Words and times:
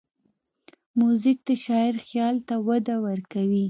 موزیک 0.99 1.37
د 1.47 1.49
شاعر 1.65 1.95
خیال 2.07 2.35
ته 2.47 2.55
وده 2.67 2.95
ورکوي. 3.07 3.59